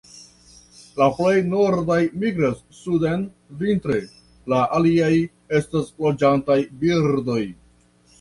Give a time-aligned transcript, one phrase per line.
[0.99, 3.25] La plej nordaj migras suden
[3.59, 3.97] vintre;
[4.53, 5.11] la aliaj
[5.59, 7.39] estas loĝantaj birdoj.